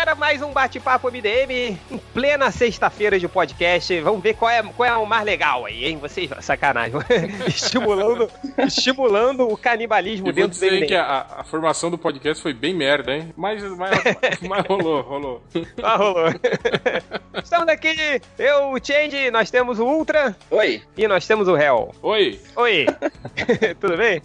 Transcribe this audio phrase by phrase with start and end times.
[0.00, 0.09] galera.
[0.20, 3.98] Mais um bate-papo MDM em plena sexta-feira de podcast.
[4.00, 5.96] Vamos ver qual é, qual é o mais legal aí, hein?
[5.96, 6.92] Vocês, sacanagem.
[7.48, 10.86] estimulando, estimulando o canibalismo Eu dentro do MDM.
[10.86, 13.32] que a, a formação do podcast foi bem merda, hein?
[13.34, 13.98] Mas, mas,
[14.46, 15.42] mas rolou, rolou.
[15.82, 16.26] Ah, rolou.
[17.42, 20.82] Estamos aqui, eu, o Change, nós temos o Ultra Oi.
[20.98, 21.94] e nós temos o Hell.
[22.02, 22.84] Oi, Oi,
[23.80, 24.20] tudo bem?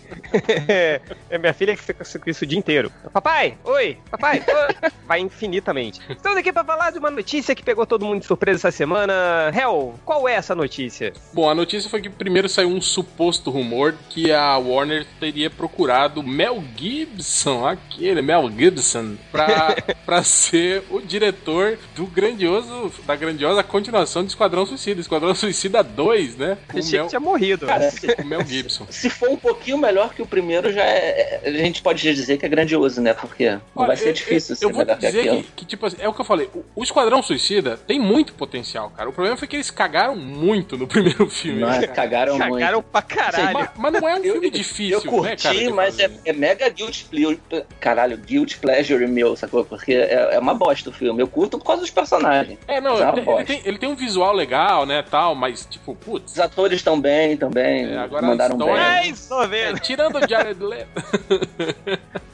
[1.29, 2.91] É minha filha que fica com isso o dia inteiro.
[3.13, 4.91] Papai, oi, papai, oi.
[5.07, 5.84] vai infinitamente.
[6.09, 9.13] Estamos aqui para falar de uma notícia que pegou todo mundo de surpresa essa semana.
[9.53, 11.13] Hell, qual é essa notícia?
[11.33, 16.23] Bom, a notícia foi que primeiro saiu um suposto rumor que a Warner teria procurado
[16.23, 24.23] Mel Gibson, aquele Mel Gibson, pra, pra ser o diretor do grandioso, da grandiosa continuação
[24.23, 26.57] de Esquadrão Suicida, Esquadrão Suicida 2, né?
[26.69, 27.65] Com o Achei Mel, que tinha morrido.
[27.65, 28.85] Cara, se, com o Mel Gibson.
[28.89, 32.45] se for um pouquinho melhor que o primeiro, já é, a gente pode dizer que
[32.45, 33.13] é grandioso, né?
[33.13, 35.43] Porque Olha, vai ser eu- difícil eu, ser eu vou melhor que dizer aquilo.
[35.55, 36.49] que, que, tipo assim, é o que eu falei.
[36.53, 39.09] O, o Esquadrão Suicida tem muito potencial, cara.
[39.09, 41.61] O problema foi que eles cagaram muito no primeiro filme.
[41.61, 41.87] Não, né?
[41.87, 42.87] cagaram, Cagaram muito.
[42.91, 43.53] pra caralho.
[43.53, 45.55] Mas, mas não é um Eu- filme eu- difícil, Eu curti, né, cara?
[45.55, 47.39] de mas é, é mega guilt pleasure.
[47.79, 49.63] Caralho, guilt pleasure meu, sacou?
[49.65, 51.21] Porque é, é uma bosta o filme.
[51.21, 52.57] Eu curto por causa dos personagens.
[52.67, 53.45] É, não, é uma ele, ele bosta.
[53.45, 56.33] tem, ele tem um visual legal, né, tal, mas, tipo, putz.
[56.33, 57.85] Os atores estão bem também.
[57.93, 58.69] É, agora a mandaram bem.
[58.69, 59.79] Ai, só é, vendo.
[59.79, 60.89] tirando o Jared Leto.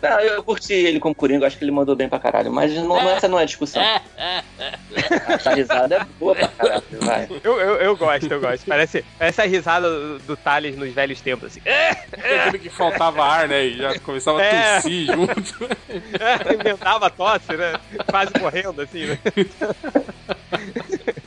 [0.02, 2.52] Não, eu curti ele como Coringa, acho que ele mandou bem pra caralho.
[2.52, 3.82] Mas não, essa não é discussão.
[5.28, 7.28] Essa risada é boa pra caralho, vai.
[7.44, 8.66] Eu, eu, eu gosto, eu gosto.
[8.68, 11.62] Parece, parece a risada do, do Thales nos velhos tempos, assim.
[11.66, 11.90] É,
[12.42, 14.76] Aquele que faltava ar, né, e já começava a É.
[14.76, 15.68] tossir junto.
[16.20, 17.74] é, inventava tosse, né?
[18.09, 19.18] Quase morrendo, assim, né?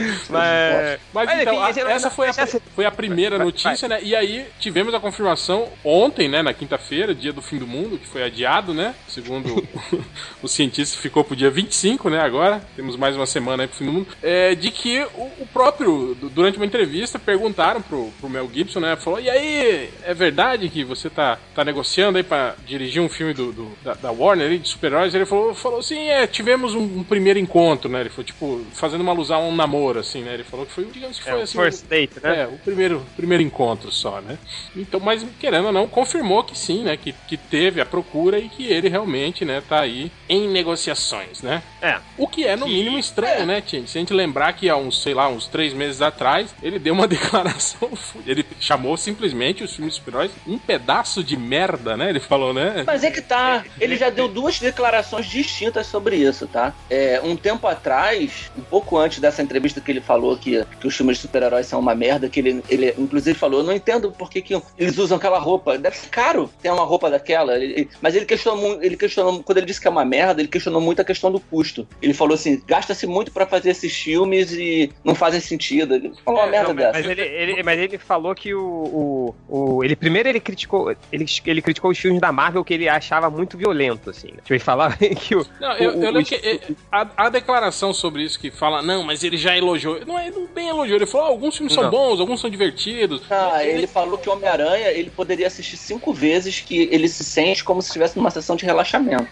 [0.30, 1.00] Mas.
[1.12, 2.32] Mas, Mas, então, enfim, a- essa foi a,
[2.74, 4.00] foi a primeira Vai, notícia, né?
[4.02, 6.42] E aí tivemos a confirmação ontem, né?
[6.42, 8.94] Na quinta-feira, dia do fim do mundo, que foi adiado, né?
[9.08, 9.66] Segundo
[10.42, 12.20] o cientista, ficou pro dia 25, né?
[12.20, 14.06] Agora, temos mais uma semana aí pro fim do mundo.
[14.22, 18.80] É, de que o, o próprio, du- durante uma entrevista, perguntaram pro, pro Mel Gibson,
[18.80, 18.96] né?
[18.96, 23.34] Falou: e aí, é verdade que você tá, tá negociando aí pra dirigir um filme
[23.34, 25.14] do, do- da, da Warner aí, de super-heróis?
[25.14, 28.00] Ele falou, falou assim: é, tivemos um, um primeiro encontro, né?
[28.00, 30.34] Ele foi tipo, fazendo uma alusão a um namoro, assim, né?
[30.34, 31.58] Ele falou que foi, digamos que É, foi o assim.
[31.58, 32.42] first date, né?
[32.42, 34.38] É, o primeiro, primeiro encontro só, né?
[34.76, 36.96] Então, mas querendo ou não, confirmou que sim, né?
[36.96, 41.62] Que, que teve a procura e que ele realmente, né, tá aí em negociações, né?
[41.82, 41.98] É.
[42.16, 43.86] O que é, no Que- mínimo, estranho, né, Tien?
[43.86, 46.94] Se a gente lembrar que há uns, sei lá, uns três meses atrás, ele deu
[46.94, 47.90] uma declaração.
[48.26, 52.10] Ele chamou simplesmente os filmes super-heróis um pedaço de merda, né?
[52.10, 52.84] Ele falou, né?
[52.86, 53.64] Mas é que tá.
[53.80, 56.72] Ele já deu duas declarações distintas sobre isso, tá?
[56.88, 60.96] É, um tempo atrás, um pouco antes dessa entrevista que ele falou que, que os
[60.96, 64.30] filmes de super-heróis são uma merda, que ele, ele inclusive falou, eu não entendo por
[64.30, 65.78] que, que eles usam aquela roupa.
[65.78, 67.56] Deve ser caro ter uma roupa daquela.
[67.56, 70.48] Ele- ele- mas ele questionou, ele questionou, quando ele disse que é uma merda, ele
[70.48, 71.86] questionou muito a questão do custo.
[72.02, 75.94] Ele falou assim, gasta-se muito pra fazer esses filmes e não fazem sentido.
[75.94, 76.92] Ele falou uma É, merda não, dessa.
[76.98, 81.26] mas, ele, ele- mas ele falou que o, o, o- ele primeiro ele criticou ele,
[81.46, 84.28] ele criticou os filmes da Marvel que ele achava muito violento assim.
[84.28, 84.38] né?
[84.38, 87.28] Tipo, ele falava que o Não, eu, o- eu o- lembro que é, a, a
[87.28, 89.69] declaração sobre isso que fala, não, mas ele já elogiou.
[90.06, 91.90] Não é não bem elogiou, ele falou, ah, alguns filmes são Não.
[91.90, 93.22] bons, alguns são divertidos.
[93.30, 97.80] Ah, ele falou que Homem-Aranha ele poderia assistir cinco vezes que ele se sente como
[97.80, 99.28] se estivesse numa sessão de relaxamento.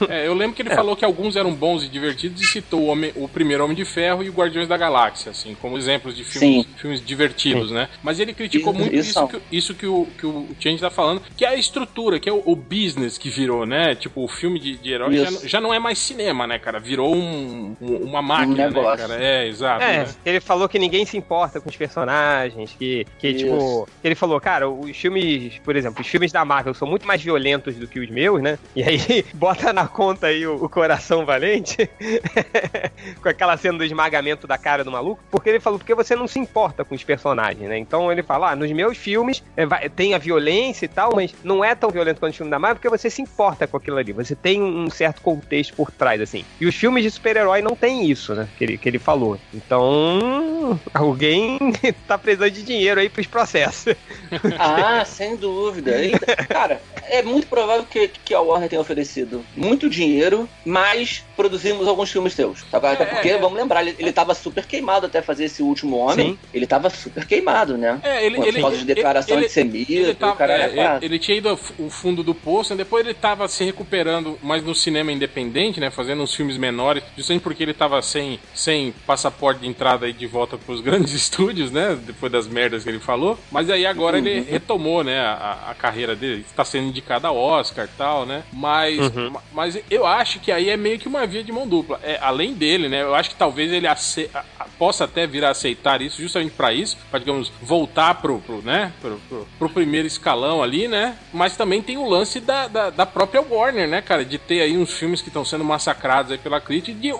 [0.08, 2.86] É, eu lembro que ele falou que alguns eram bons e divertidos e citou o,
[2.86, 6.22] Homem- o primeiro Homem de Ferro e o Guardiões da Galáxia, assim, como exemplos de
[6.24, 6.72] filmes, Sim.
[6.76, 7.88] filmes divertidos, né?
[8.02, 10.90] Mas ele criticou Isso- muito isso isso, que, isso que o, que o Change tá
[10.90, 13.94] falando, que é a estrutura, que é o, o business que virou, né?
[13.94, 16.78] Tipo, o filme de, de herói já, já não é mais cinema, né, cara?
[16.78, 19.08] Virou um, um- uma máquina, né, negócio.
[19.08, 19.22] cara?
[19.22, 19.82] É, exato.
[19.82, 20.14] É, né?
[20.24, 23.38] ele falou que ninguém se importa com os personagens, que, que Isso.
[23.44, 27.22] tipo, ele falou, cara, os filmes, por exemplo, os filmes da Marvel são muito mais
[27.22, 28.58] violentos do que os meus, né?
[28.74, 31.88] E aí bota na conta aí o, o Coração Valente,
[33.22, 36.26] com aquela cena do esmagamento da cara do maluco, porque ele falou, porque você não
[36.28, 37.78] se importa com os personagens, né?
[37.78, 41.34] Então ele fala, ah, nos meus filmes é, vai- tem a violência e tal, mas
[41.44, 43.96] não é tão violento quanto o filme da Marvel, porque você se importa com aquilo
[43.98, 46.44] ali, você tem um certo contexto por trás, assim.
[46.60, 48.48] E os filmes de super-herói não tem isso, né?
[48.56, 49.38] Que ele, que ele falou.
[49.52, 51.58] Então, alguém
[52.06, 53.94] tá precisando de dinheiro aí pros processos.
[54.58, 55.92] Ah, sem dúvida.
[56.48, 62.10] Cara, é muito provável que, que a Warner tenha oferecido muito dinheiro, mas produzimos alguns
[62.10, 62.64] filmes teus.
[62.70, 62.86] Sabe?
[62.86, 63.38] Até É, porque, é.
[63.38, 66.30] vamos lembrar, ele, ele tava super queimado até fazer esse último homem.
[66.32, 66.38] Sim.
[66.54, 68.00] Ele tava super queimado, né?
[68.02, 71.04] É, ele, Por ele, causa de declaração ele- de semita, ele, tava, é, é ele,
[71.06, 72.78] ele tinha ido ao fundo do poço, né?
[72.78, 75.90] depois ele tava se recuperando, mas no cinema independente, né?
[75.90, 80.26] Fazendo uns filmes menores, justamente porque ele tava sem, sem passaporte de entrada aí de
[80.26, 81.98] volta pros grandes estúdios, né?
[82.06, 83.38] Depois das merdas que ele falou.
[83.50, 85.18] Mas aí agora ele retomou, né?
[85.20, 86.40] A, a carreira dele.
[86.48, 88.42] Está sendo indicado a Oscar e tal, né?
[88.52, 89.30] Mas, Uhum.
[89.30, 91.98] ma- Mas eu acho que aí é meio que uma via de mão dupla.
[92.04, 93.02] É, além dele, né?
[93.02, 94.30] Eu acho que talvez ele ace...
[94.78, 98.92] possa até vir a aceitar isso justamente para isso, para digamos voltar pro, pro né,
[99.00, 101.16] pro, pro, pro, primeiro escalão ali, né?
[101.32, 104.76] Mas também tem o lance da, da, da própria Warner, né, cara, de ter aí
[104.76, 107.12] uns filmes que estão sendo massacrados aí pela crítica de,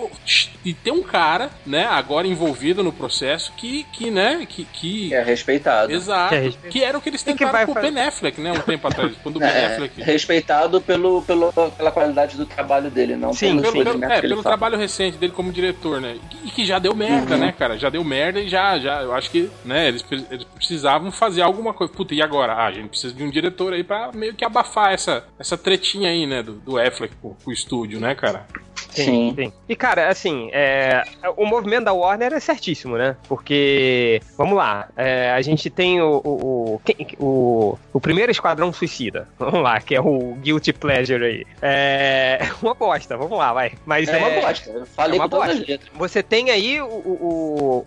[0.63, 5.13] de ter um cara, né, agora envolvido no processo que, que né, que, que...
[5.13, 5.91] é respeitado.
[5.91, 6.29] Exato.
[6.29, 6.71] Que, é respeitado.
[6.71, 9.37] que era o que eles tentaram com o Ben Affleck, né, um tempo atrás, quando
[9.37, 10.01] o Ben é, Affleck...
[10.01, 14.77] Respeitado pelo, pelo, pela qualidade do trabalho dele, não Sim, pelo, pelo, é, pelo trabalho
[14.77, 17.41] recente dele como diretor, né, e que já deu merda, uhum.
[17.41, 21.11] né, cara, já deu merda e já, já, eu acho que, né, eles, eles precisavam
[21.11, 21.91] fazer alguma coisa.
[21.91, 22.53] Puta, e agora?
[22.53, 26.09] Ah, a gente precisa de um diretor aí pra meio que abafar essa, essa tretinha
[26.09, 28.45] aí, né, do, do Affleck com o estúdio, né, cara?
[28.89, 29.53] Sim, sim.
[29.67, 31.03] E, cara, assim, é,
[31.35, 33.15] o movimento da Warner é certíssimo, né?
[33.27, 36.81] Porque, vamos lá, é, a gente tem o, o,
[37.19, 41.45] o, o, primeiro Esquadrão Suicida, vamos lá, que é o Guilty Pleasure aí.
[41.61, 43.73] É uma bosta, vamos lá, vai.
[43.85, 45.79] Mas é, é uma bosta, eu falei é uma bosta.
[45.93, 47.83] Você tem aí o, o,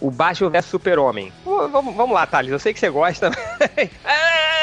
[0.00, 1.32] o, o Batman vs Super-Homem.
[1.44, 3.30] Vamos, vamos lá, Thales, eu sei que você gosta.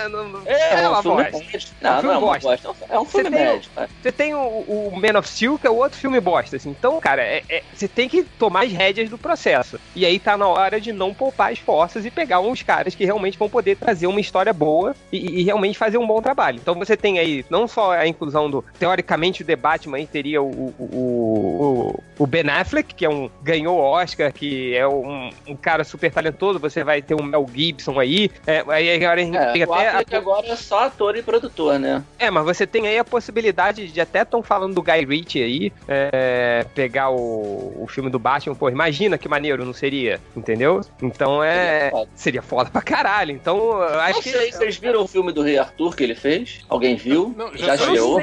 [0.00, 1.38] é, não, é, é uma bosta.
[1.80, 2.74] Não, é um não é uma bosta.
[2.88, 3.70] É um filme médio.
[4.02, 6.56] Você tem o, o Man of Steel, que é outro filme bosta.
[6.56, 6.70] Assim.
[6.70, 9.80] Então, cara, é, é, você tem que tomar as rédeas do processo.
[9.94, 13.38] E aí tá na hora de não poupar esforços e pegar uns caras que realmente
[13.38, 16.58] vão poder trazer uma história boa e, e realmente fazer um bom trabalho.
[16.60, 18.64] Então você tem aí não só a inclusão do.
[18.78, 23.30] Teoricamente, o The Batman aí teria o, o, o, o Ben Affleck, que é um
[23.42, 26.58] ganhou Oscar, que é um, um, cara super talentoso.
[26.58, 28.30] Você vai ter o Mel Gibson aí.
[28.46, 29.89] É, aí agora a gente é, tem até.
[29.90, 30.16] A...
[30.16, 32.02] agora é só ator e produtor, né?
[32.18, 35.72] É, mas você tem aí a possibilidade de até estão falando do Guy Ritchie aí,
[35.88, 40.20] é, pegar o, o filme do Batman, pô, imagina que maneiro, não seria?
[40.36, 40.80] Entendeu?
[41.02, 41.80] Então é.
[41.80, 43.32] Seria foda, seria foda pra caralho.
[43.32, 44.30] Então, acho não que.
[44.30, 46.60] sei, vocês viram o filme do Rei Arthur que ele fez?
[46.68, 47.34] Alguém viu?
[47.36, 48.20] Não, já, já chegou?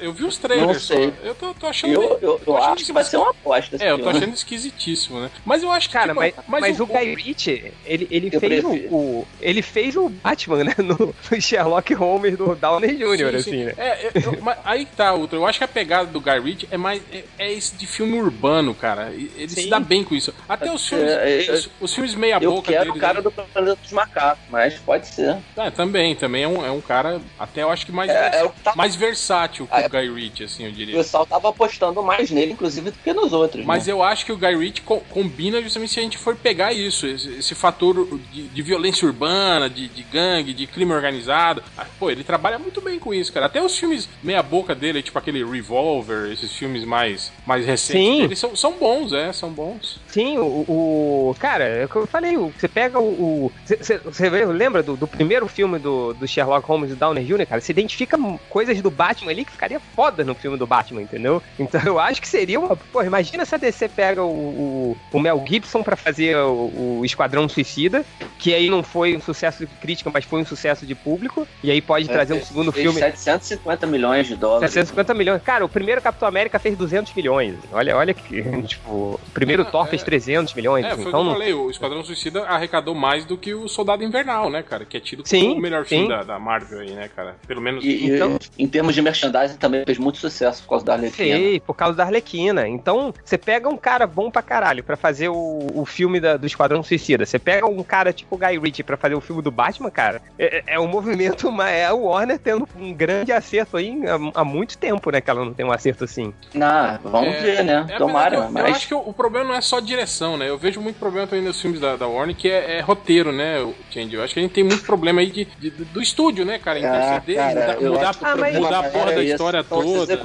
[0.00, 0.82] Eu vi os trailers.
[0.82, 0.94] Só.
[0.94, 1.92] Eu tô, tô achando.
[1.92, 3.76] Eu, eu, eu acho que vai ser uma aposta.
[3.80, 5.30] É, eu tô achando esquisitíssimo, né?
[5.44, 5.92] Mas eu acho que.
[5.92, 9.96] Cara, tipo, mas, mas, o, o Guy Ritchie, ele, ele fez o, o, Ele fez
[9.96, 10.74] o Batman, né?
[10.90, 11.09] No,
[11.40, 13.64] Sherlock Holmes do Downey Jr., sim, assim, sim.
[13.64, 13.74] né?
[13.76, 15.38] É, eu, aí tá, Ultra.
[15.38, 17.02] Eu acho que a pegada do Guy Ritchie é mais.
[17.12, 19.10] É, é esse de filme urbano, cara.
[19.12, 19.62] Ele Sim.
[19.62, 20.32] se dá bem com isso.
[20.48, 21.10] Até os filmes.
[21.10, 22.70] É, é, os, os, filmes meia-boca.
[22.70, 23.22] Eu quero o cara né?
[23.22, 25.36] do Planeta dos Macacos, mas pode ser.
[25.56, 26.14] É, também.
[26.14, 28.74] Também é um, é um cara, até eu acho que mais, é, é tá...
[28.76, 30.94] mais versátil que ah, o Guy Ritchie, assim, eu diria.
[30.94, 33.64] O pessoal tava apostando mais nele, inclusive, do que nos outros.
[33.64, 33.92] Mas né?
[33.92, 37.06] eu acho que o Guy Ritchie co combina justamente se a gente for pegar isso,
[37.06, 41.62] esse, esse fator de, de, violência urbana, de, de gangue, de crime organizado.
[41.76, 43.46] Ah, pô, ele trabalha muito bem com isso, cara.
[43.46, 48.20] Até os filmes meia-boca dele, tipo aquele Revolver, esses filmes mais, mais recentes Sim.
[48.22, 49.98] dele, são, são bons, é, são bons.
[50.10, 51.30] Sim, o.
[51.30, 53.52] o cara, é o que eu falei, você pega o.
[53.64, 57.60] Você lembra do, do, primeiro filme do, do Sherlock Holmes e Downer Jr., cara?
[57.60, 58.18] Você identifica
[58.48, 61.42] coisas do Batman ali que ficaria foda no filme do Batman, entendeu?
[61.58, 62.76] Então eu acho que seria uma.
[62.76, 67.04] Pô, imagina se a DC pega o, o, o Mel Gibson para fazer o, o,
[67.04, 68.04] Esquadrão Suicida,
[68.38, 71.70] que aí não foi um sucesso de crítica, mas foi um sucesso de público, e
[71.70, 72.98] aí pode é, trazer um segundo filme.
[72.98, 74.72] 750 milhões de dólares.
[74.72, 75.42] 750 milhões.
[75.42, 77.54] Cara, o primeiro Capitão América fez 200 milhões.
[77.72, 78.40] Olha, olha que.
[78.70, 80.56] Tipo, o primeiro Thor fez 300 é.
[80.56, 80.84] milhões.
[80.84, 83.68] É, foi então, o que eu falei, o Esquadrão Suicida arrecadou mais do que o
[83.68, 84.84] Soldado Invernal, né, cara?
[84.84, 85.96] Que é tido como sim, o melhor sim.
[85.96, 87.36] filme da, da, Marvel aí, né, cara?
[87.46, 87.84] Pelo menos.
[87.84, 91.36] E, então, e, em termos de merchandising também fez muito sucesso por causa da Arlequina.
[91.36, 92.68] Sim, por causa da Arlequina.
[92.68, 96.46] Então, você pega um cara bom pra caralho pra fazer o, o filme da, do
[96.46, 97.24] Esquadrão Suicida.
[97.24, 100.22] Você pega um cara tipo Guy Ritchie pra fazer o filme do Batman, cara.
[100.38, 104.78] É, é um movimento, é o Warner tendo um grande acerto aí há, há, muito
[104.78, 105.20] tempo, né?
[105.20, 106.32] Que ela não tem um acerto assim.
[106.54, 107.86] Não, vamos é, ver, né?
[107.88, 108.36] É, Tomara.
[108.36, 108.64] Eu, mas...
[108.64, 110.48] eu acho que o, o, problema não é só direção, né?
[110.48, 113.56] Eu vejo muito problema também nos filmes da, da Warner, que é, é roteiro, né,
[113.90, 114.14] Change?
[114.14, 116.78] Eu acho que a gente tem muito problema aí de, de do estúdio, né, cara?
[116.78, 118.54] Interceder, ah, cara, mudar, mudar, ah, mas...
[118.56, 120.22] mudar a porra da história toda.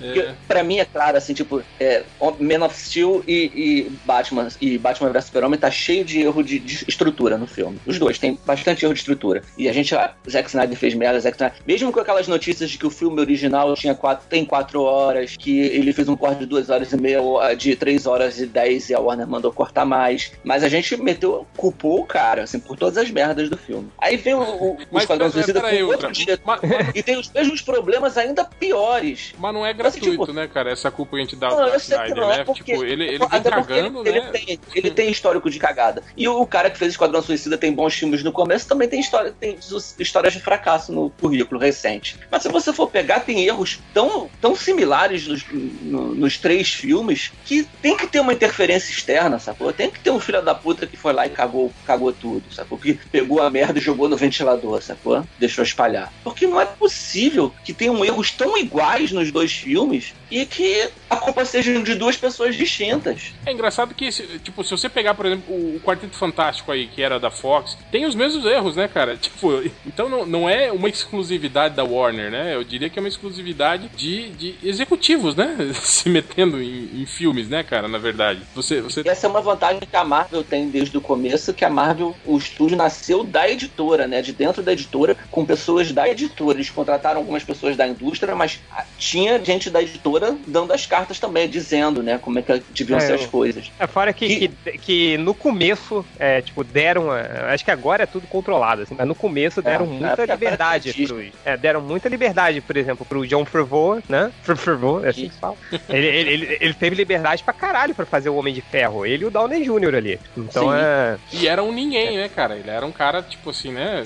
[0.00, 0.34] É.
[0.46, 2.04] Pra mim é claro, assim, tipo, é,
[2.38, 6.58] Man of Steel e, e Batman e Batman vs Super-Homem tá cheio de erro de,
[6.58, 7.78] de, estrutura no filme.
[7.86, 9.42] Os dois tem bastante erro de estrutura.
[9.56, 12.78] E a gente, a Zack Snyder fez merda, Zack Snyder, mesmo com aquelas notícias de
[12.78, 16.46] que o filme original tinha quatro, tem quatro horas, que ele fez um corte de
[16.46, 17.20] duas horas e meia,
[17.56, 20.32] de três horas e dez, e a Warner mandou cortar mais.
[20.44, 23.90] Mas a gente meteu, culpou o cara, assim, por todas as merdas do filme.
[23.98, 26.60] Aí vem o, o, o Esquadrão Suicida com outro diretor, mas,
[26.94, 29.34] e tem os mesmos problemas ainda piores.
[29.38, 30.70] Mas não é gratuito, assim, tipo, né, cara?
[30.70, 32.44] Essa culpa que a gente dá não, que não, é né?
[32.44, 34.30] Porque, tipo, ele, ele vem cagando, ele, né?
[34.32, 36.02] Ele tem, ele tem histórico de cagada.
[36.16, 39.32] E o cara que fez Esquadrão Suicida tem bons filmes no começo, também tem história,
[39.38, 39.58] tem
[39.98, 42.18] histórias de fracasso no currículo recente.
[42.30, 45.44] Mas se você for pegar, tem erros tão, tão similares nos,
[45.82, 49.72] no, nos três filmes que tem que ter uma interferência externa, sacou?
[49.72, 52.78] Tem que ter um filho da puta que foi lá e cagou, cagou tudo, sacou?
[52.78, 55.24] Que pegou a merda e jogou no ventilador, sacou?
[55.38, 56.12] Deixou espalhar.
[56.24, 61.16] Porque não é possível que tenham erros tão iguais nos dois filmes e que a
[61.16, 63.32] culpa seja de duas pessoas distintas.
[63.46, 67.18] É engraçado que, tipo, se você pegar, por exemplo, o Quarteto Fantástico aí, que era
[67.18, 69.16] da Fox, tem os mesmos erros, né, cara?
[69.28, 72.54] Tipo, então não, não é uma exclusividade da Warner, né?
[72.54, 75.56] Eu diria que é uma exclusividade de, de executivos, né?
[75.82, 77.88] Se metendo em, em filmes, né, cara?
[77.88, 78.40] Na verdade.
[78.54, 79.02] Você, você...
[79.06, 82.36] Essa é uma vantagem que a Marvel tem desde o começo, que a Marvel, o
[82.36, 84.22] estúdio nasceu da editora, né?
[84.22, 86.58] De dentro da editora, com pessoas da editora.
[86.58, 88.60] Eles contrataram algumas pessoas da indústria, mas
[88.98, 93.00] tinha gente da editora dando as cartas também, dizendo, né, como é que deviam é,
[93.00, 93.70] ser as coisas.
[93.78, 94.48] É, fora que, que...
[94.48, 97.08] que, que no começo, é, tipo, deram.
[97.10, 101.32] Acho que agora é tudo controlado, assim, mas no começo deram é, muita liberdade pros,
[101.44, 104.30] é, Deram muita liberdade, por exemplo, pro John Favreau, né?
[104.42, 105.56] Favreau, é assim que fala.
[105.88, 109.06] Ele, ele, ele, ele, teve liberdade pra caralho pra fazer o Homem de Ferro.
[109.06, 109.94] Ele e o Downey Jr.
[109.94, 110.20] ali.
[110.36, 110.76] Então Sim.
[110.76, 111.18] é.
[111.32, 112.56] E era um ninguém, né, cara?
[112.56, 114.02] Ele era um cara, tipo assim, né?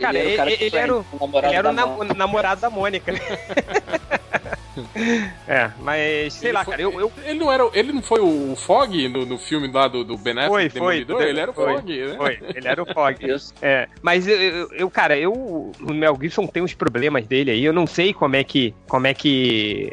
[0.00, 1.04] Cara, ele, ele, ele era o,
[1.44, 3.12] ele era o namorado da Mônica.
[5.46, 7.68] é, mas sei ele lá, foi, cara, eu, eu, Ele não era.
[7.72, 11.16] Ele não foi o Fog no, no filme lá do, do Ben Affleck foi, Demolidor?
[11.16, 12.16] Foi, ele era o foi, Fog, né?
[12.16, 13.18] Foi, ele era o Fog.
[13.62, 15.32] é, mas eu, eu, cara, eu.
[15.32, 17.64] O Mel Gibson tem uns problemas dele aí.
[17.64, 18.74] Eu não sei como é que.
[18.86, 19.92] Como é que.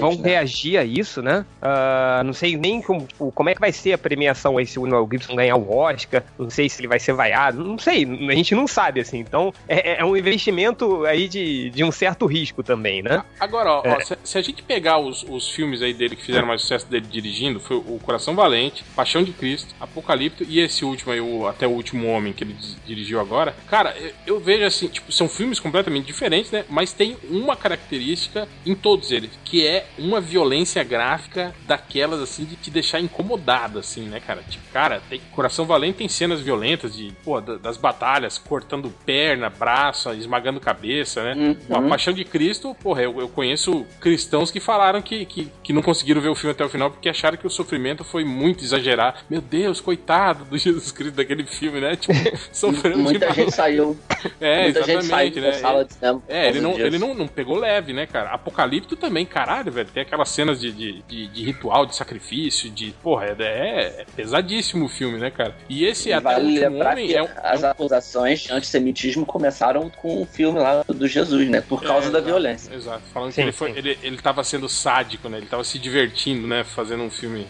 [0.00, 0.30] vão né?
[0.30, 1.44] reagir a isso, né?
[1.62, 4.78] Uh, não sei nem como, tipo, como é que vai ser a premiação aí se
[4.78, 6.22] o Mel Gibson ganhar o Oscar.
[6.38, 7.62] Não sei se ele vai ser vaiado.
[7.62, 9.18] Não sei, a gente não sabe, assim.
[9.18, 13.22] Então, é, é um investimento aí de, de um certo risco também, né?
[13.38, 13.94] Agora, ó, é.
[13.94, 17.06] ó se a gente pegar os, os filmes aí dele que fizeram mais sucesso dele
[17.06, 21.66] dirigindo, foi o Coração Valente, Paixão de Cristo, Apocalipto e esse último aí, o Até
[21.66, 22.56] o Último Homem, que ele
[22.86, 23.54] dirigiu agora.
[23.68, 26.64] Cara, eu, eu vejo assim, tipo, são filmes completamente diferentes, né?
[26.68, 32.56] Mas tem uma característica em todos eles, que é uma violência gráfica daquelas, assim, de
[32.56, 34.42] te deixar incomodado, assim, né, cara?
[34.48, 40.12] Tipo, cara, tem Coração Valente tem cenas violentas de, pô, das batalhas, cortando perna, braço,
[40.12, 41.56] esmagando cabeça, né?
[41.68, 41.76] Uhum.
[41.76, 45.82] A Paixão de Cristo, porra, eu, eu conheço cristãos que falaram que, que, que, não
[45.82, 49.18] conseguiram ver o filme até o final porque acharam que o sofrimento foi muito exagerado.
[49.28, 51.96] Meu Deus, coitado do Jesus Cristo daquele filme, né?
[51.96, 52.14] Tipo,
[52.54, 53.36] sofrendo Muita demais.
[53.36, 53.96] gente saiu.
[54.40, 55.52] É, Muita exatamente, gente saiu né?
[55.52, 56.22] sala de cinema.
[56.28, 58.30] É, ele, não, ele não, não pegou leve, né, cara?
[58.30, 59.88] Apocalipto também, caralho, velho.
[59.88, 62.92] Tem aquelas cenas de, de, de, de ritual, de sacrifício, de.
[63.02, 65.54] Porra, é, é, é, pesadíssimo o filme, né, cara?
[65.68, 70.22] E esse e até vale o homem é um, As acusações de antissemitismo começaram com
[70.22, 71.60] o filme lá do Jesus, né?
[71.60, 72.74] Por causa é, da exato, violência.
[72.74, 73.02] Exato.
[73.12, 75.38] Falando sim, que ele, foi, ele, ele tava sendo sádico, né?
[75.38, 76.64] Ele tava se divertindo, né?
[76.64, 77.46] Fazendo um filme.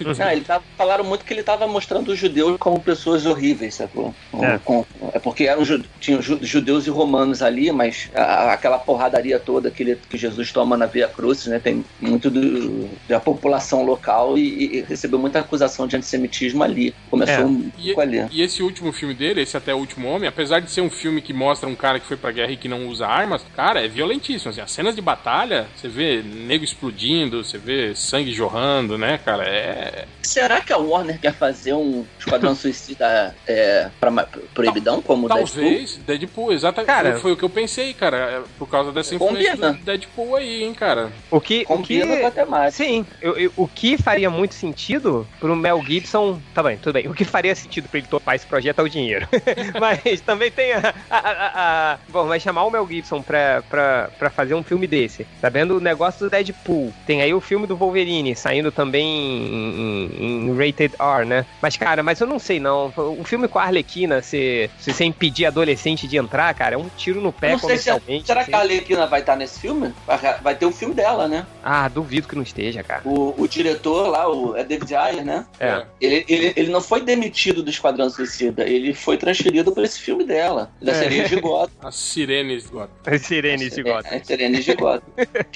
[0.00, 4.14] Não, ele tava, falaram muito que ele tava mostrando os judeus como pessoas horríveis, sacou?
[4.40, 5.62] É, com, é porque eram,
[6.00, 10.76] tinham judeus e romanos ali, mas a, aquela porradaria toda que, ele, que Jesus toma
[10.76, 11.58] na Via Cruz, né?
[11.58, 16.94] Tem muito do, da população local e, e, recebeu muita acusação de antissemitismo ali.
[17.10, 17.44] Começou é.
[17.44, 18.26] um pouco ali.
[18.30, 21.20] E esse último filme dele, esse Até o Último Homem, apesar de ser um filme
[21.20, 23.88] que mostra um cara que foi pra guerra e que não usa armas, cara, é
[23.88, 24.50] violentíssimo.
[24.50, 29.44] Assim, as cenas de batalha, você vê nego explodindo, você vê sangue jorrando, né, cara?
[29.44, 30.06] É.
[30.22, 34.10] Será que a Warner quer fazer um Esquadrão Suicida é, pra,
[34.54, 36.04] proibidão, como Talvez, Deadpool?
[36.06, 36.86] Deadpool, exatamente.
[36.86, 39.72] Cara, foi o que eu pensei, cara, é, por causa dessa influência combina.
[39.72, 41.12] do Deadpool aí, hein, cara.
[41.30, 41.64] O que.
[41.64, 45.82] Combina o que, com a Sim, eu, eu, o que faria muito sentido pro Mel
[45.84, 46.40] Gibson.
[46.54, 47.08] Tá bem, tudo bem.
[47.08, 49.28] O que faria sentido pra ele topar esse projeto é o dinheiro.
[49.78, 51.98] mas também tem a, a, a, a.
[52.08, 55.26] Bom, vai chamar o Mel Gibson pra, pra, pra fazer um filme desse.
[55.40, 56.92] Sabendo tá o negócio do Deadpool.
[57.06, 61.46] Tem aí o filme do Wolverine saindo também em, em, em Rated R, né?
[61.60, 62.92] Mas, cara, mas eu não sei não.
[62.96, 66.88] O filme com a Arlequina, se, se você impedir adolescente de entrar, cara, é um
[66.96, 68.22] tiro no pé comercialmente.
[68.22, 68.50] Se, será assim.
[68.50, 69.92] que a Arlequina vai estar nesse filme?
[70.42, 71.46] Vai ter o um filme dela, né?
[71.62, 73.02] Ah, duvido que não esteja, cara.
[73.04, 75.46] O, o diretor lá, o, é David Ayer, né?
[75.58, 75.84] É.
[76.00, 80.24] Ele, ele, ele não foi demitido do Esquadrão Suicida, ele foi transferido para esse filme
[80.24, 81.02] dela, da é.
[81.02, 81.76] Sirene de Gotham.
[81.82, 82.90] As Sirenes de Gotham.
[83.06, 84.16] As Sirenes de Gotham.
[84.16, 85.02] As Sirenes de Gotham.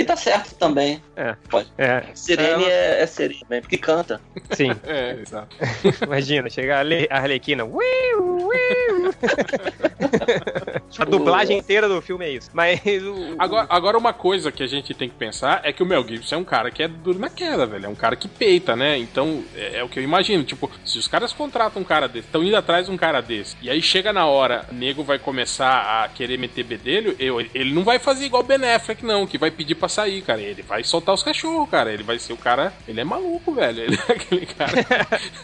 [0.00, 1.02] Que tá certo também.
[1.14, 1.36] É.
[1.50, 1.70] Pode.
[1.76, 2.02] É.
[2.14, 4.18] Sirene é, é Sirene, porque canta.
[4.52, 4.70] Sim.
[4.90, 5.54] É, exato.
[6.02, 7.64] Imagina, chega a Arlequina.
[10.98, 12.50] A dublagem inteira do filme é isso.
[12.52, 12.80] Mas.
[13.02, 13.34] O...
[13.38, 16.34] Agora, agora, uma coisa que a gente tem que pensar é que o Mel Gibson
[16.34, 17.86] é um cara que é duro na queda, velho.
[17.86, 18.98] É um cara que peita, né?
[18.98, 20.42] Então, é, é o que eu imagino.
[20.44, 23.56] Tipo, se os caras contratam um cara desse, estão indo atrás de um cara desse,
[23.62, 27.72] e aí chega na hora, o nego vai começar a querer meter bedelho, eu, ele
[27.72, 30.40] não vai fazer igual o Ben Affleck, não, que vai pedir pra sair, cara.
[30.40, 31.92] Ele vai soltar os cachorros, cara.
[31.92, 32.72] Ele vai ser o cara.
[32.86, 33.82] Ele é maluco, velho.
[33.82, 34.72] Ele é aquele cara.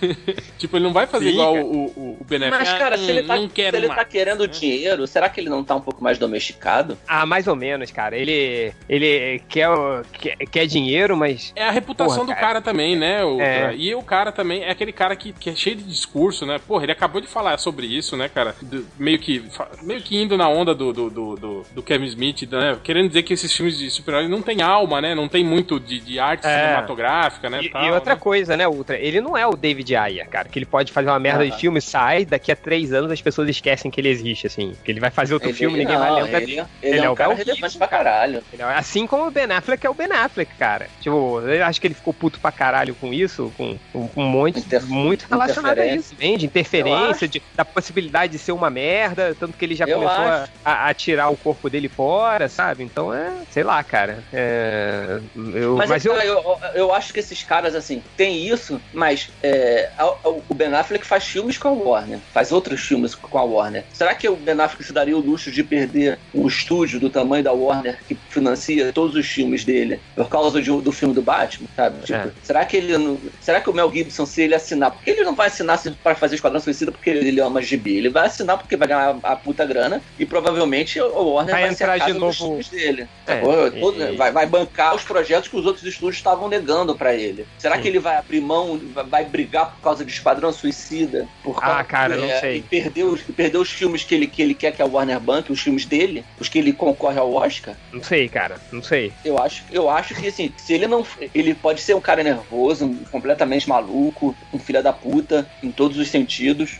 [0.59, 2.59] tipo, ele não vai fazer Sim, igual o, o, o Ben Affleck.
[2.59, 5.75] Mas, cara, se ele tá, se ele tá querendo dinheiro, será que ele não tá
[5.75, 6.99] um pouco mais domesticado?
[7.07, 8.17] Ah, mais ou menos, cara.
[8.17, 9.69] Ele, ele quer,
[10.13, 11.53] quer, quer dinheiro, mas.
[11.57, 12.41] É a reputação Porra, do cara.
[12.41, 13.25] cara também, né?
[13.25, 13.75] O, é.
[13.77, 16.59] E o cara também é aquele cara que, que é cheio de discurso, né?
[16.59, 18.55] Porra, ele acabou de falar sobre isso, né, cara?
[18.63, 19.45] Do, meio, que,
[19.83, 22.79] meio que indo na onda do, do, do, do, do Kevin Smith, né?
[22.83, 25.15] Querendo dizer que esses filmes de super-heróis não tem alma, né?
[25.15, 26.59] Não tem muito de, de arte é.
[26.59, 27.61] cinematográfica, né?
[27.63, 28.21] E, tal, e outra né?
[28.21, 28.99] coisa, né, Ultra?
[28.99, 31.47] Ele não é o David Ayer, cara, que ele pode fazer uma merda ah.
[31.47, 34.75] de filme, sai, daqui a três anos as pessoas esquecem que ele existe, assim.
[34.85, 36.43] Que ele vai fazer outro ele, filme, ninguém não, vai lembrar.
[36.43, 38.43] Ele, ele, ele, é um cara relevante pra caralho.
[38.59, 40.88] É, assim como o Ben Affleck é o Ben Affleck, cara.
[41.00, 44.59] Tipo, eu acho que ele ficou puto pra caralho com isso, com, com um monte,
[44.59, 46.38] Interf muito relacionado a isso, hein?
[46.38, 50.25] De interferência, de, da possibilidade de ser uma merda, tanto que ele já eu começou
[50.25, 52.83] a, a, a, tirar o corpo dele fora, sabe?
[52.83, 54.23] Então é, sei lá, cara.
[54.33, 55.21] É,
[55.55, 56.15] eu, mas, mas eu...
[56.15, 56.59] eu...
[56.75, 59.91] eu acho que esses caras, assim, tem isso, mas é,
[60.25, 63.85] o Ben Affleck faz filmes com a Warner, faz outros filmes com a Warner.
[63.93, 67.45] Será que o Ben Affleck se daria o luxo de perder um estúdio do tamanho
[67.45, 71.69] da Warner que financia todos os filmes dele por causa de, do filme do Batman,
[71.75, 72.00] sabe?
[72.02, 72.31] Tipo, é.
[72.43, 75.35] Será que ele não, será que o Mel Gibson se ele assinar, porque ele não
[75.35, 78.88] vai assinar para fazer Esquadrão Suicida porque ele ama gibi, ele vai assinar porque vai
[78.88, 83.09] ganhar a puta grana e provavelmente o Warner vai, vai entrar de novo filmes dele.
[83.26, 84.16] É, Todo, e...
[84.16, 87.47] vai, vai bancar os projetos que os outros estúdios estavam negando para ele.
[87.59, 87.83] Será Sim.
[87.83, 91.28] que ele vai abrir mão, vai brigar por causa de Esquadrão Suicida?
[91.43, 92.59] Por ah, cara, é, não sei.
[92.59, 95.52] E perder os, perder os filmes que ele, que ele quer que a Warner banque,
[95.52, 97.75] os filmes dele, os que ele concorre ao Oscar?
[97.92, 99.12] Não sei, cara, não sei.
[99.25, 101.06] Eu acho, eu acho que assim, se ele não.
[101.35, 106.09] Ele pode ser um cara nervoso, completamente maluco, um filho da puta, em todos os
[106.09, 106.78] sentidos.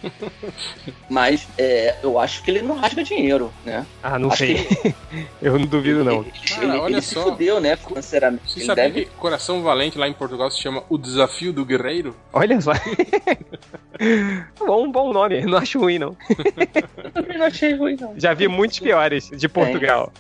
[1.09, 3.87] mas é, eu acho que ele não rasga dinheiro, né?
[4.03, 4.67] Ah, não acho sei.
[5.13, 6.23] Ele, eu não duvido, não.
[6.23, 7.25] Ele, Cara, ele, olha ele só.
[7.25, 8.51] se fudeu, né, financeiramente.
[8.51, 9.05] Você ele sabia deve...
[9.05, 12.17] que Coração Valente lá em Portugal se chama O Desafio do Guerreiro?
[12.33, 12.73] Olha só.
[14.59, 16.17] bom, bom nome, não acho ruim, não.
[17.37, 18.15] Também não achei ruim, não.
[18.17, 20.13] Já vi muitos piores de Portugal.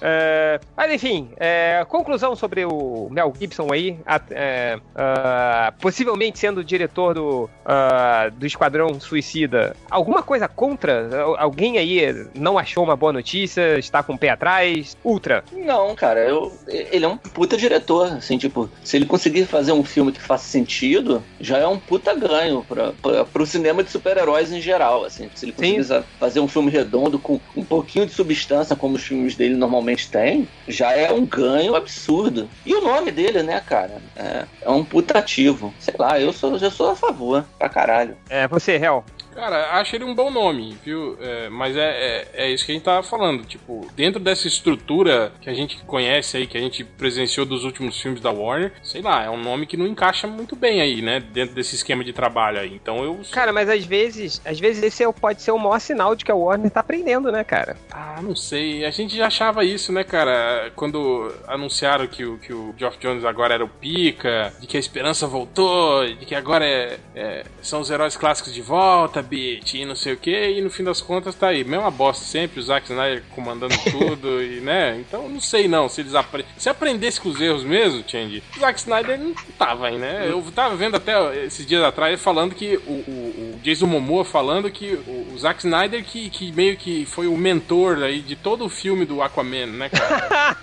[0.00, 0.60] É.
[0.76, 3.98] mas enfim, é, conclusão sobre o Mel Gibson aí,
[4.30, 9.76] é, uh, possivelmente sendo o diretor do, uh, do Esquadrão Suicida.
[9.90, 11.08] Alguma coisa contra?
[11.38, 13.78] Alguém aí não achou uma boa notícia?
[13.78, 14.96] Está com o pé atrás?
[15.04, 15.44] Ultra?
[15.52, 19.84] Não, cara, eu, ele é um puta diretor, assim, tipo, se ele conseguir fazer um
[19.84, 24.52] filme que faça sentido, já é um puta ganho pra, pra, pro cinema de super-heróis
[24.52, 25.28] em geral, assim.
[25.34, 26.04] Se ele conseguir Sim.
[26.26, 30.48] Fazer um filme redondo com um pouquinho de substância, como os filmes dele normalmente têm,
[30.66, 32.50] já é um ganho absurdo.
[32.64, 35.72] E o nome dele, né, cara, é, é um puta ativo.
[35.78, 38.16] Sei lá, eu sou, eu sou a favor, pra caralho.
[38.28, 39.04] É, você, Hel,
[39.36, 41.18] Cara, acho ele um bom nome, viu?
[41.20, 43.44] É, mas é, é, é, isso que a gente tava falando.
[43.44, 48.00] Tipo, dentro dessa estrutura que a gente conhece aí, que a gente presenciou dos últimos
[48.00, 51.20] filmes da Warner, sei lá, é um nome que não encaixa muito bem aí, né?
[51.20, 52.74] Dentro desse esquema de trabalho aí.
[52.74, 53.20] Então eu.
[53.30, 56.32] Cara, mas às vezes, às vezes esse é pode ser o maior sinal de que
[56.32, 57.76] a Warner tá aprendendo, né, cara?
[57.92, 58.86] Ah, não sei.
[58.86, 60.72] A gente já achava isso, né, cara?
[60.74, 64.80] Quando anunciaram que o, que o Geoff Jones agora era o pica, de que a
[64.80, 69.94] esperança voltou, de que agora é, é são os heróis clássicos de volta e não
[69.94, 71.64] sei o que, e no fim das contas tá aí.
[71.64, 74.98] Mesma bosta sempre, o Zack Snyder comandando tudo, e né?
[75.00, 76.50] Então não sei não se eles aprendem.
[76.56, 80.26] Se aprendesse com os erros mesmo, Change, o Zack Snyder não tava aí, né?
[80.28, 84.70] Eu tava vendo até esses dias atrás falando que o, o, o Jason Momoa falando
[84.70, 88.64] que o, o Zack Snyder que, que meio que foi o mentor aí de todo
[88.64, 90.56] o filme do Aquaman, né, cara?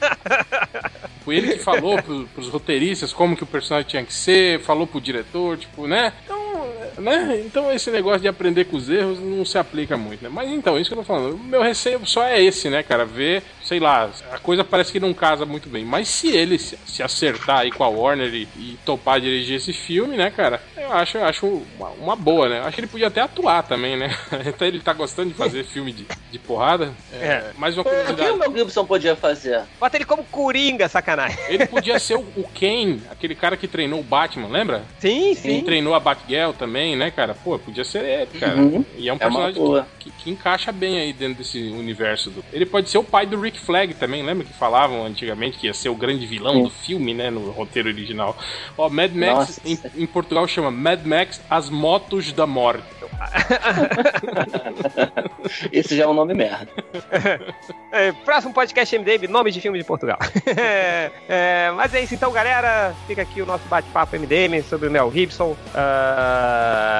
[1.24, 4.86] Foi ele que falou pro, pros roteiristas como que o personagem tinha que ser, falou
[4.86, 6.12] pro diretor, tipo, né?
[6.26, 6.43] Então
[6.98, 7.42] né?
[7.46, 10.30] Então esse negócio de aprender com os erros não se aplica muito, né?
[10.32, 11.36] Mas então, isso que eu tô falando.
[11.36, 13.06] O meu receio só é esse, né, cara?
[13.06, 15.86] Ver, sei lá, a coisa parece que não casa muito bem.
[15.86, 19.74] Mas se ele se, se acertar aí com a Warner e, e, topar dirigir esse
[19.74, 20.62] filme, né, cara?
[20.78, 22.60] Eu acho, eu acho uma, uma, boa, né?
[22.60, 24.16] Eu acho que ele podia até atuar também, né?
[24.48, 26.94] Até ele tá gostando de fazer filme de, de porrada.
[27.14, 27.52] É, é.
[27.58, 28.22] Mais uma curiosidade.
[28.22, 29.62] O que o Mel Gibson podia fazer?
[29.80, 31.38] Bota ele como Coringa, sacanagem.
[31.48, 34.84] Ele podia ser o, o Kane, aquele cara que treinou o Batman, lembra?
[35.00, 35.50] Sim, sim.
[35.50, 37.34] Ele treinou a Batgirl também também, né, cara?
[37.34, 38.58] Pô, podia ser ele, cara.
[38.58, 38.86] Uhum.
[38.98, 42.30] E é um é personagem que, que, que, encaixa bem aí dentro desse universo.
[42.30, 42.44] Do...
[42.52, 45.74] Ele pode ser o pai do Rick Flag também, lembra que falavam antigamente que ia
[45.74, 46.64] ser o grande vilão Sim.
[46.64, 48.38] do filme, né, no roteiro original.
[48.78, 52.84] Ó, Mad Max em, em, Portugal chama Mad Max As Motos da Morte.
[55.72, 56.68] Esse já é um nome merda.
[57.96, 60.18] É, próximo podcast MDM, nome de filme de Portugal.
[61.30, 62.96] É, mas é isso então, galera.
[63.06, 65.52] Fica aqui o nosso bate-papo MDM sobre o Mel Gibson.
[65.52, 65.56] Uh,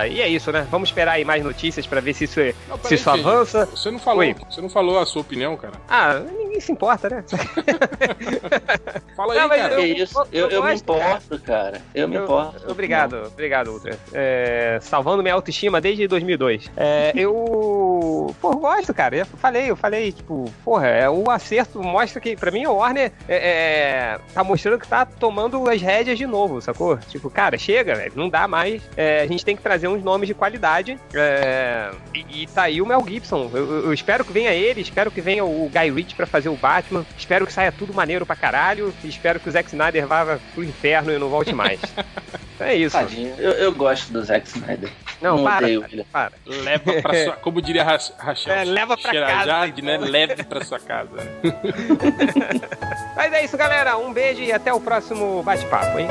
[0.10, 0.68] e é isso, né?
[0.70, 3.66] Vamos esperar aí mais notícias pra ver se isso, não, se isso avança.
[3.66, 4.36] Você não falou, Oi.
[4.50, 5.74] você não falou a sua opinião, cara.
[5.88, 7.24] Ah, ninguém se importa, né?
[9.16, 9.74] Fala aí, não, cara.
[9.74, 10.20] Eu, isso.
[10.32, 11.82] Eu, eu, eu me importo, cara.
[11.94, 12.72] Eu me importo.
[12.72, 13.28] Obrigado, não.
[13.28, 13.98] obrigado, Ultra.
[14.14, 16.72] É, salvando minha autoestima desde 2002.
[16.76, 19.18] É, eu, pô, gosto, cara.
[19.18, 23.12] Eu falei, eu falei, tipo, porra, é, o acerto mostra que, pra mim, o Warner
[23.28, 26.98] é, é, tá mostrando que tá tomando as rédeas de novo, sacou?
[26.98, 28.82] Tipo, cara, chega, velho, não dá mais.
[28.96, 31.00] É, a gente tem que trazer uns nomes de qualidade.
[31.14, 33.50] É, e, e tá aí o Mel Gibson.
[33.54, 36.56] Eu, eu, espero que venha ele, espero que venha o Guy Ritchie pra fazer o
[36.56, 37.06] Batman.
[37.18, 38.94] Espero que saia tudo maneiro pra caralho.
[39.04, 41.80] E espero que o Zack Snyder vá pro inferno e não volte mais.
[42.60, 42.98] é isso.
[42.98, 44.92] Tadinho, eu, eu gosto do Zack Snyder.
[45.22, 46.32] Não, não para, cara, para.
[46.46, 47.34] Leva pra sua.
[47.42, 48.54] Como diria Rachel.
[48.54, 49.82] É, leva pra casa.
[49.82, 49.98] Né?
[49.98, 51.12] Leve pra sua casa.
[53.16, 53.98] Mas é isso, galera.
[53.98, 56.08] Um beijo e até o próximo bate-papo, hein?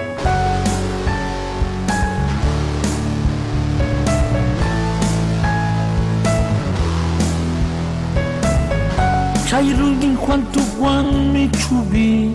[9.52, 12.34] Childhood enquanto one me to be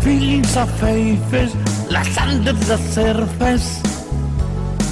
[0.00, 1.52] Feelings of faces,
[1.90, 3.82] las under the surface.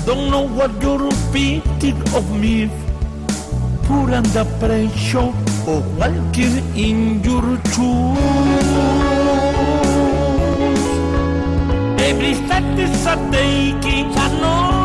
[0.05, 2.69] Don't know what you're repeating of me
[3.89, 5.33] Put under pressure
[5.67, 8.69] or walking in your shoes
[11.97, 14.82] Every step is a taking another mistake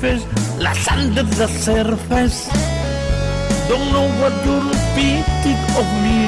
[0.00, 0.26] faces,
[0.58, 2.48] las under the surface.
[3.68, 6.18] Don't know what you're repeating of me.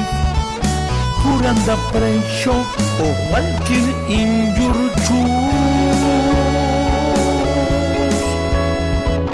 [1.21, 2.63] Put under pressure
[3.03, 6.01] or walking in your shoes.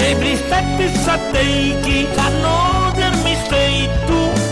[0.09, 4.46] Every step is a taking another mistake to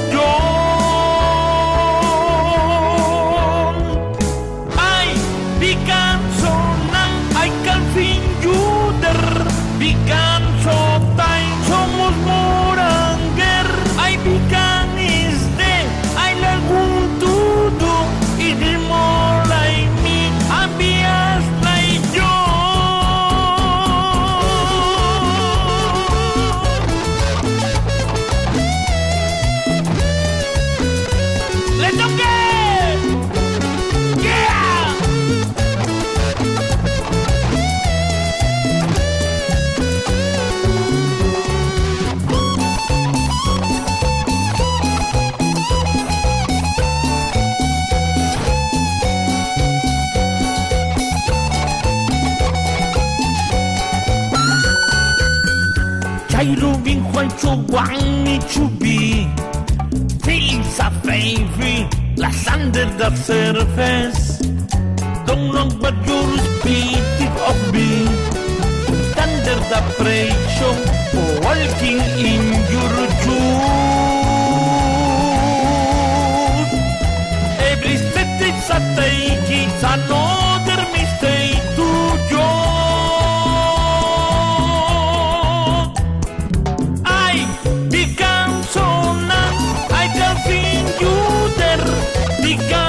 [56.35, 58.67] Kairu Ming Huan Chu Wang Ni Chu
[60.27, 64.39] Things are favoring Last under the surface
[65.25, 67.89] Don't long but you're speeding of me
[69.15, 70.75] Thunder the pressure
[71.11, 72.43] For walking in
[72.73, 73.63] your truth
[77.71, 80.44] Every step it's a take it's a no.
[92.45, 92.84] Diga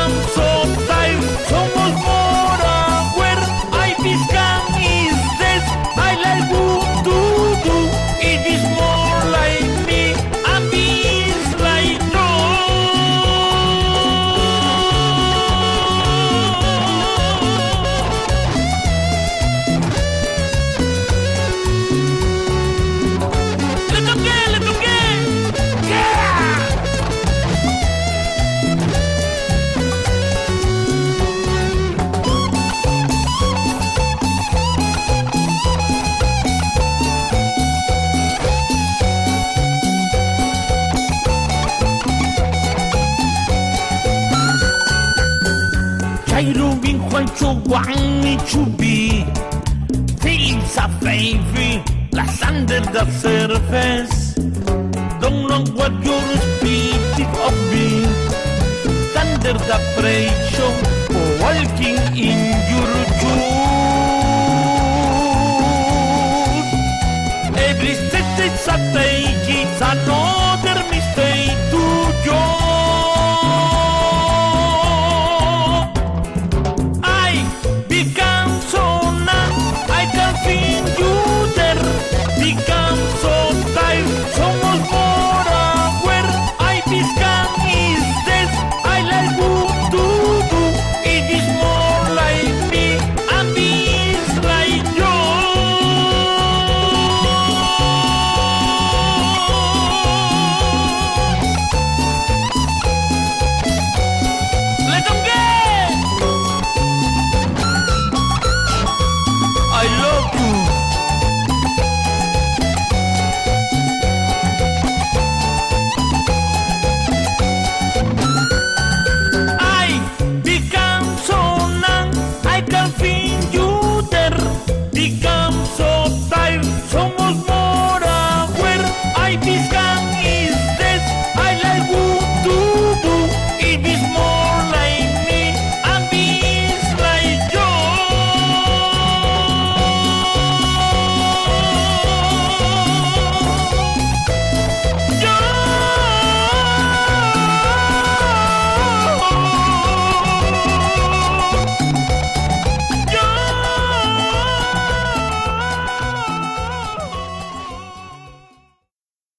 [62.18, 62.45] in